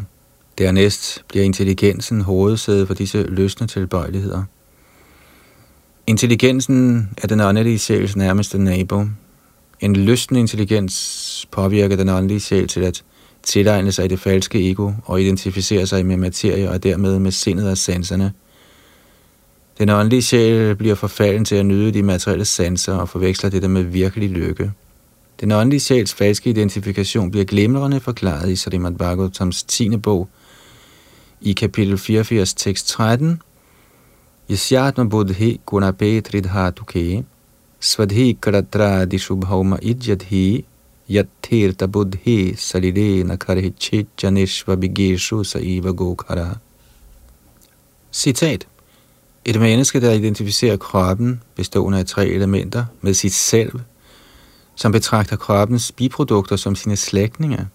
[0.62, 4.42] Dernæst bliver intelligensen hovedsæde for disse løsne tilbøjeligheder.
[6.07, 9.05] Intelligensen er den åndelige sjæls nærmeste nabo.
[9.81, 13.03] En lystende intelligens påvirker den åndelige sjæl til at
[13.42, 17.79] tilegne sig det falske ego og identificere sig med materie og dermed med sindet og
[17.79, 18.33] sanserne.
[19.79, 23.83] Den åndelige sjæl bliver forfalden til at nyde de materielle sanser og forveksler det med
[23.83, 24.72] virkelig lykke.
[25.40, 29.96] Den åndelige sjæls falske identifikation bliver glimrende forklaret i Srimad Bhagavatams 10.
[29.96, 30.29] bog
[31.44, 33.40] i kapitel 84, tekst 13,
[34.50, 37.24] Yasyatma buddhi gunapetridhatuke
[37.81, 40.64] svadhi karatra dishubhauma idjadhi
[41.09, 46.59] yatthirta buddhi salidena karhichitjanishva bigeshu saiva gokhara.
[48.12, 48.66] Citat.
[49.44, 53.81] Et menneske, der identificerer kroppen, bestående af tre elementer, med sit selv,
[54.74, 57.68] som betragter kroppens biprodukter som sine slægtninge,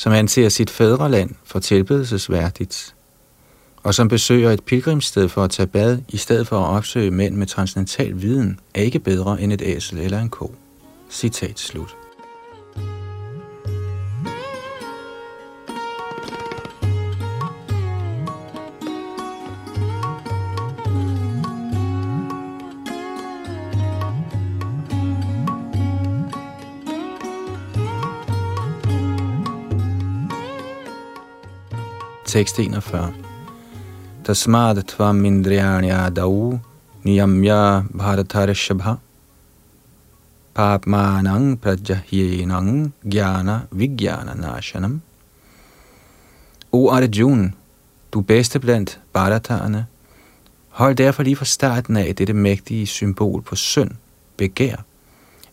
[0.00, 2.94] som anser sit fædreland for tilbedelsesværdigt,
[3.82, 7.34] og som besøger et pilgrimssted for at tage bad, i stedet for at opsøge mænd
[7.34, 10.54] med transcendental viden, er ikke bedre end et æsel eller en ko.
[11.10, 11.99] Citat slut.
[32.30, 33.12] Tekst 41.
[34.24, 36.60] Tasmad tvam indriyani adau
[37.04, 38.98] niyamya bharatar shabha
[40.54, 45.00] papmanang prajahyenang gyana vigyana nashanam.
[46.72, 47.54] O Arjun,
[48.12, 49.86] du bedste blandt bharatarerne,
[50.68, 53.90] hold derfor lige fra starten af dette mægtige symbol på synd,
[54.36, 54.76] begær,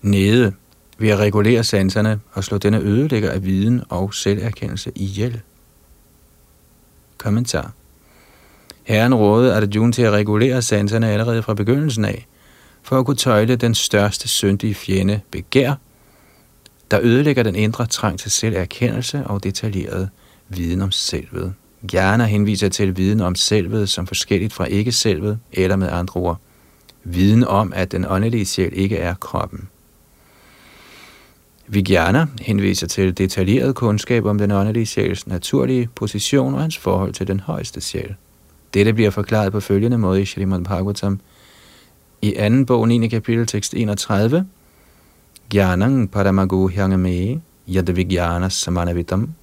[0.02, 0.54] nede
[0.98, 5.42] ved at regulere sanserne og slå denne ødelægger af viden og selverkendelse ihjel.
[7.18, 7.72] Kommentar
[8.84, 12.28] Herren rådede Arjuna til at regulere sanserne allerede fra begyndelsen af,
[12.84, 15.74] for at kunne tøjle den største syndige fjende, begær,
[16.92, 20.10] der ødelægger den indre trang til selverkendelse og detaljeret
[20.50, 21.54] viden om selvet.
[21.92, 26.40] Gerne henviser til viden om selvet som forskelligt fra ikke-selvet, eller med andre ord,
[27.04, 29.68] viden om, at den åndelige sjæl ikke er kroppen.
[31.68, 37.28] Vijnana henviser til detaljeret kundskab om den åndelige sjæls naturlige position og hans forhold til
[37.28, 38.16] den højeste sjæl.
[38.74, 41.20] Dette bliver forklaret på følgende måde i Srimad Bhagavatam.
[42.22, 43.08] I anden bog, 9.
[43.08, 44.46] kapitel, tekst 31,
[45.50, 49.34] Gyanang paramago hyangame yad samanavitam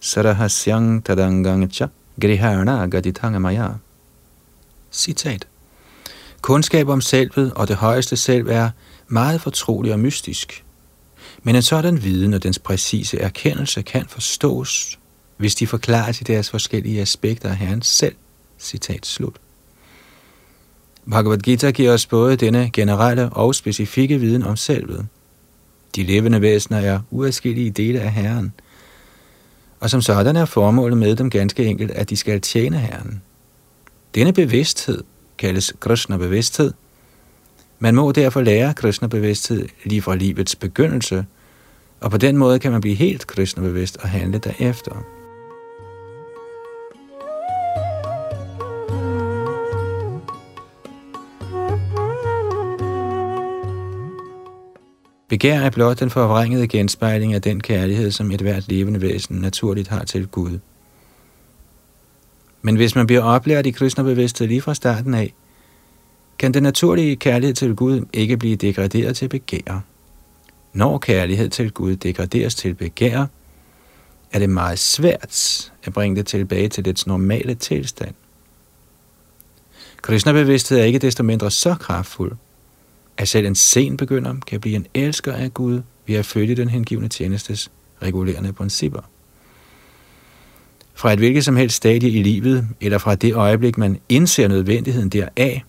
[0.00, 1.86] sarahasyang tadangangcha
[2.20, 3.68] grihana Gadithangamaya
[4.92, 5.46] Citat.
[6.40, 8.70] Kundskab om selvet og det højeste selv er
[9.08, 10.64] meget fortrolig og mystisk.
[11.46, 14.98] Men en sådan viden og dens præcise erkendelse kan forstås,
[15.36, 18.14] hvis de forklarer til deres forskellige aspekter af Herren selv.
[18.58, 19.36] Citat slut.
[21.10, 25.06] Bhagavad Gita giver os både denne generelle og specifikke viden om selvet.
[25.96, 28.52] De levende væsener er uadskillige dele af Herren,
[29.80, 33.22] og som sådan er formålet med dem ganske enkelt, at de skal tjene Herren.
[34.14, 35.04] Denne bevidsthed
[35.38, 36.72] kaldes Krishna-bevidsthed.
[37.78, 41.24] Man må derfor lære Krishna-bevidsthed lige fra livets begyndelse,
[42.04, 45.04] og på den måde kan man blive helt kristnebevidst og handle derefter.
[55.28, 59.88] Begær er blot den forvrængede genspejling af den kærlighed, som et hvert levende væsen naturligt
[59.88, 60.58] har til Gud.
[62.62, 65.34] Men hvis man bliver oplært i kristnebevidsthed lige fra starten af,
[66.38, 69.93] kan den naturlige kærlighed til Gud ikke blive degraderet til begær.
[70.74, 73.26] Når kærlighed til Gud degraderes til begær,
[74.32, 78.14] er det meget svært at bringe det tilbage til dets normale tilstand.
[80.02, 82.32] Krishna-bevidsthed er ikke desto mindre så kraftfuld,
[83.16, 86.68] at selv en sen begynder kan blive en elsker af Gud ved at følge den
[86.68, 87.70] hengivne tjenestes
[88.02, 89.00] regulerende principper.
[90.94, 95.08] Fra et hvilket som helst stadie i livet, eller fra det øjeblik, man indser nødvendigheden
[95.08, 95.62] deraf,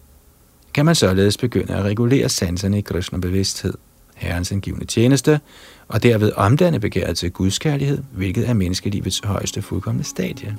[0.73, 3.73] kan man således begynde at regulere sanserne i Krishna bevidsthed,
[4.15, 5.39] Herrens hengivne tjeneste,
[5.87, 10.57] og derved omdanne begæret til Guds kærlighed, hvilket er menneskelivets højeste fuldkommende stadie.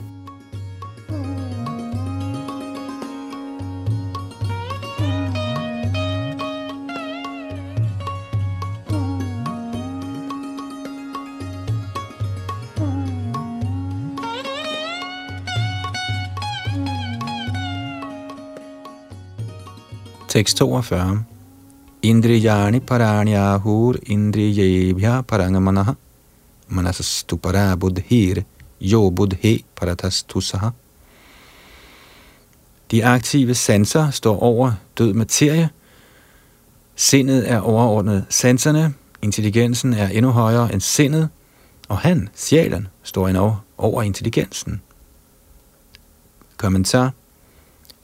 [20.28, 21.35] Tekst 42.
[22.06, 25.96] Indriyani parani ahur indriyebhya parangamanaha
[26.68, 28.44] manasastu para buddhir
[28.80, 30.70] jo buddhi paratastusaha.
[32.90, 35.70] De aktive sanser står over død materie.
[36.96, 38.94] Sindet er overordnet sanserne.
[39.22, 41.28] Intelligensen er endnu højere end sindet.
[41.88, 44.80] Og han, sjælen, står endnu over intelligensen.
[46.56, 47.12] Kommentar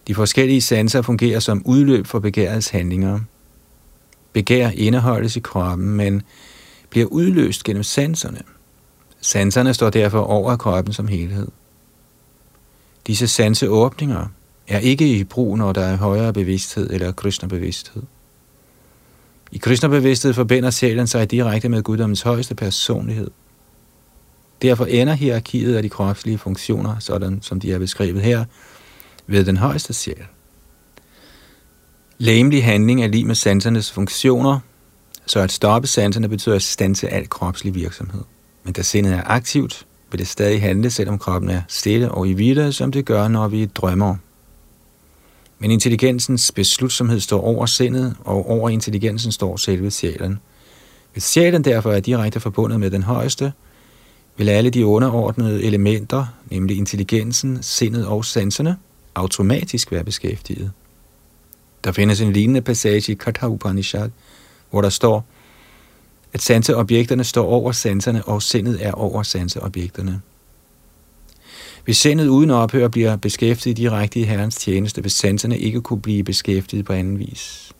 [0.06, 3.20] de forskellige sanser fungerer som udløb for begærets handlinger.
[4.32, 6.22] Begær indeholdes i kroppen, men
[6.90, 8.42] bliver udløst gennem sanserne.
[9.20, 11.48] Sanserne står derfor over kroppen som helhed.
[13.06, 14.26] Disse sanseåbninger
[14.68, 18.02] er ikke i brug, når der er højere bevidsthed eller kristnebevidsthed.
[19.52, 23.30] I kristnebevidsthed forbinder sjælen sig direkte med guddommens højeste personlighed.
[24.62, 28.44] Derfor ender hierarkiet af de kropslige funktioner, sådan som de er beskrevet her,
[29.26, 30.24] ved den højeste sjæl.
[32.22, 34.58] Læmelig handling er lige med sansernes funktioner,
[35.26, 38.20] så at stoppe sanserne betyder at stanse al kropslig virksomhed.
[38.64, 42.32] Men da sindet er aktivt, vil det stadig handle, selvom kroppen er stille og i
[42.32, 44.16] hvile, som det gør, når vi drømmer.
[45.58, 50.38] Men intelligensens beslutsomhed står over sindet, og over intelligensen står selve sjælen.
[51.12, 53.52] Hvis sjælen derfor er direkte forbundet med den højeste,
[54.36, 58.76] vil alle de underordnede elementer, nemlig intelligensen, sindet og sanserne,
[59.14, 60.72] automatisk være beskæftiget.
[61.84, 64.10] Der findes en lignende passage i Katha Upanishad,
[64.70, 65.24] hvor der står,
[66.32, 70.20] at sanseobjekterne står over sanserne, og sindet er over sanseobjekterne.
[71.84, 76.24] Hvis sindet uden ophør bliver beskæftiget direkte i Herrens tjeneste, vil sanserne ikke kunne blive
[76.24, 77.72] beskæftiget på anden vis.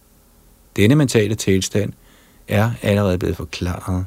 [0.76, 1.92] Denne mentale tilstand
[2.48, 4.06] er allerede blevet forklaret.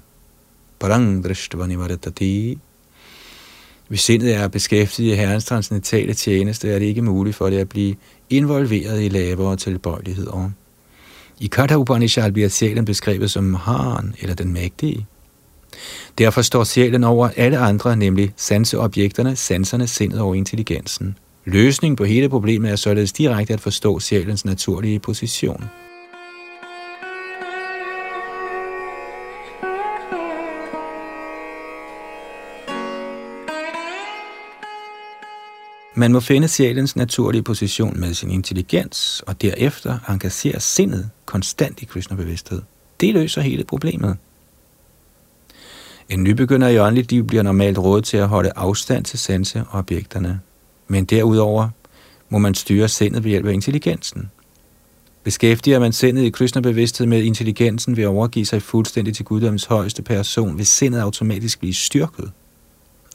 [3.87, 7.69] Hvis sindet er beskæftiget i Herrens transcendentale tjeneste, er det ikke muligt for det at
[7.69, 7.95] blive
[8.29, 10.49] involveret i lavere tilbøjeligheder.
[11.39, 15.07] I Katha Upanishad bliver sjælen beskrevet som Mahan, eller den mægtige.
[16.17, 21.17] Derfor står sjælen over alle andre, nemlig sanseobjekterne, sanserne, sindet og intelligensen.
[21.45, 25.63] Løsningen på hele problemet er således direkte at forstå sjælens naturlige position.
[35.97, 41.85] Man må finde sjælens naturlige position med sin intelligens, og derefter engagere sindet konstant i
[41.85, 42.61] Krishna-bevidsthed.
[42.99, 44.17] Det løser hele problemet.
[46.09, 49.79] En nybegynder i åndeligt liv bliver normalt råd til at holde afstand til sanse og
[49.79, 50.39] objekterne.
[50.87, 51.69] Men derudover
[52.29, 54.31] må man styre sindet ved hjælp af intelligensen.
[55.23, 60.01] Beskæftiger man sindet i Krishna-bevidsthed med intelligensen ved at overgive sig fuldstændig til guddommens højeste
[60.01, 62.31] person, vil sindet automatisk blive styrket.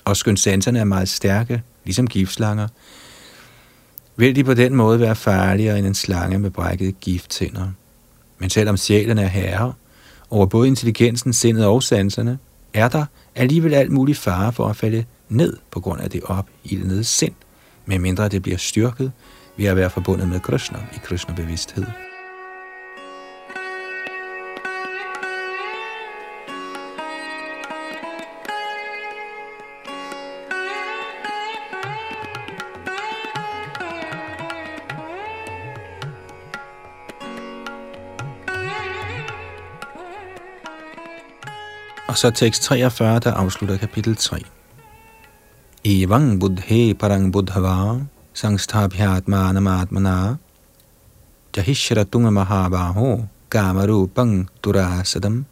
[0.04, 2.68] Og skønt sanserne er meget stærke, ligesom giftslanger,
[4.16, 7.68] vil de på den måde være farligere end en slange med brækkede gifttænder.
[8.38, 9.72] Men selvom sjælen er herre
[10.30, 12.38] over både intelligensen, sindet og sanserne,
[12.74, 17.04] er der alligevel alt mulig fare for at falde ned på grund af det opildnede
[17.04, 17.34] sind,
[17.86, 19.12] medmindre det bliver styrket
[19.56, 21.84] ved at være forbundet med Krishna i Krishna-bevidsthed.
[42.10, 44.36] Og så tekst 43, der afslutter kapitel 3.
[45.84, 48.00] Evang buddhe parang buddhava
[48.34, 50.36] sangsthabhyatmanamatmana
[51.56, 55.44] jahishratunga mahabaho gamarupang durasadam.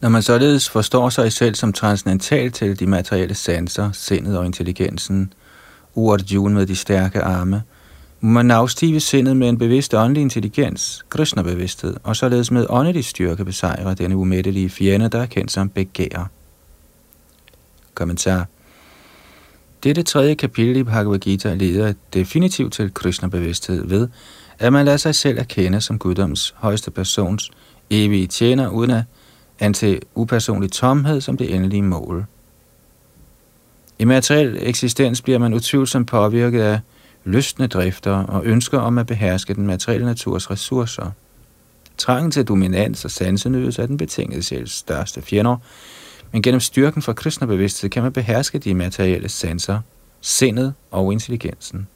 [0.00, 5.32] Når man således forstår sig selv som transcendental til de materielle sanser, sindet og intelligensen,
[5.94, 7.62] Urjun med de stærke arme,
[8.20, 13.94] man afstive sindet med en bevidst åndelig intelligens, Krishna-bevidsthed, og således med åndelig styrke besejre
[13.94, 16.30] denne umættelige fjende, der er kendt som begær.
[17.94, 18.46] Kommentar
[19.84, 24.08] dette tredje kapitel i Bhagavad Gita leder definitivt til Krishna-bevidsthed ved,
[24.58, 27.50] at man lader sig selv erkende som guddoms højeste persons
[27.90, 29.02] evige tjener, uden at
[29.60, 32.26] anse upersonlig tomhed som det endelige mål.
[33.98, 36.80] I materiel eksistens bliver man utvivlsomt påvirket af
[37.28, 41.10] lystne drifter og ønsker om at beherske den materielle naturs ressourcer.
[41.98, 45.56] Trangen til dominans og sansenydelse er den betingede sjæls største fjender,
[46.32, 49.80] men gennem styrken fra Krishna-bevidsthed kan man beherske de materielle sanser,
[50.20, 51.88] sindet og intelligensen.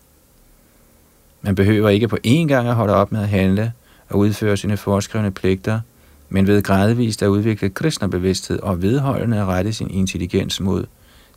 [1.42, 3.72] Man behøver ikke på én gang at holde op med at handle
[4.08, 5.80] og udføre sine foreskrevne pligter,
[6.28, 10.84] men ved gradvist at udvikle Krishna-bevidsthed og vedholdende at rette sin intelligens mod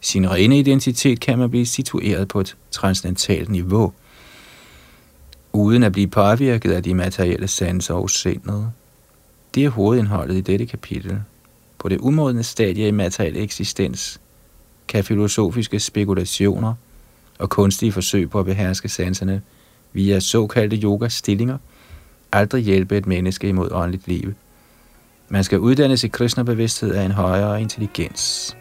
[0.06, 3.94] sin rene identitet, kan man blive situeret på et transcendentalt niveau,
[5.54, 8.72] uden at blive påvirket af de materielle sanser og sindet.
[9.56, 11.22] Det er hovedindholdet i dette kapitel.
[11.78, 14.22] På det umodne stadie i materiel eksistens
[14.88, 16.74] kan filosofiske spekulationer
[17.40, 19.42] og kunstige forsøg på at beherske sanserne
[19.94, 21.58] via såkaldte yoga-stillinger
[22.32, 24.34] aldrig hjælpe et menneske imod åndeligt liv.
[25.30, 28.56] Man skal uddannes i kristnebevidsthed af en højere intelligens.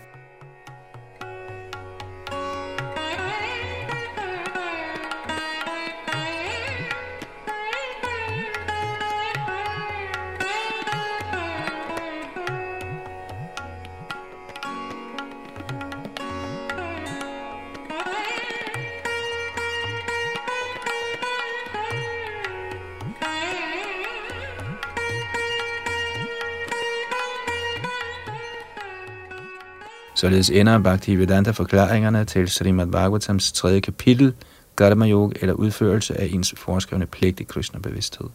[30.24, 34.34] Således ender Bhaktivedanta forklaringerne til Srimad Bhagavatams tredje kapitel,
[34.76, 38.26] Karma Yoga eller udførelse af ens foreskrevne pligt i Krishna bevidsthed.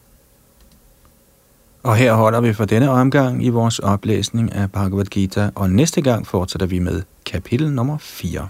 [1.83, 6.01] Og her holder vi for denne omgang i vores oplæsning af Bhagavad Gita, og næste
[6.01, 8.47] gang fortsætter vi med kapitel nummer 4.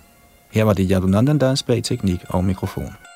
[0.51, 3.09] Her var det Yadunandandas bag teknik og mikrofon.